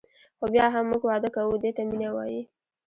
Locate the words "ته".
1.77-1.81